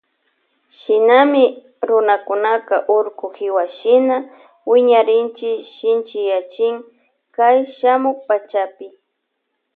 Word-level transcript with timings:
Shinami 0.79 1.43
runakunaka 1.87 2.75
urku 2.97 3.25
kiwashina 3.35 4.17
wiñarinchi 4.69 5.49
shinchiyanchi 5.75 6.67
kay 7.35 7.57
shamuk 7.77 8.17
pachapi. 8.27 8.87